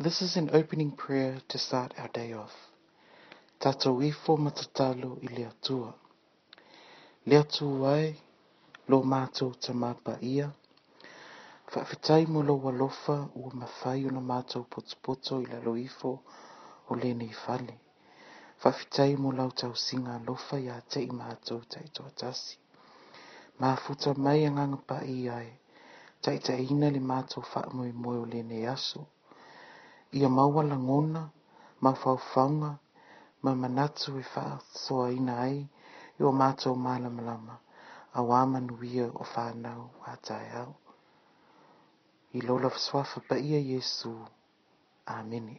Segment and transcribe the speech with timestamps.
[0.00, 2.54] This is an opening prayer to start our day off.
[3.62, 5.90] Tata wifo matatalo i lea tua.
[7.26, 7.44] Lea
[7.94, 8.14] ai,
[8.90, 10.52] lo mātou ta māpa ia.
[11.72, 16.14] Whawhetai mo lo walofa ua mawhai o na mātou potopoto i lalo ifo
[16.88, 17.74] o lene i fale.
[18.62, 22.56] Whawhetai mo lau tau singa lofa i a te i mātou ta i tuatasi.
[23.60, 23.74] Mā
[24.28, 25.48] mai anganga pa i ai,
[26.22, 29.08] ta i ina le mātou wha moe moe o lene aso.
[30.16, 31.22] ia maua langona
[31.82, 32.70] mawhauwhaunga
[33.42, 34.24] ma manatu i
[35.18, 35.58] ina ai
[36.20, 37.54] i o mātou mālamalama
[38.18, 40.72] a wā manuia o whānau wātai au.
[42.36, 44.12] I lola fswafa pa ia Jesu,
[45.16, 45.58] Āmeni.